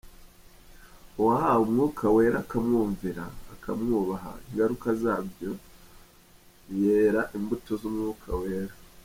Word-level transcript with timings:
Uwahawe 1.19 1.61
Umwuka 1.67 2.03
Wera 2.15 2.37
akamwumvira, 2.45 3.23
akamwubaha, 3.53 4.31
ingaruka 4.47 4.87
zabyo 5.01 5.51
yera 6.81 7.21
imbuto 7.37 7.71
z’Umwuka 7.81 8.29
Wera. 8.41 8.73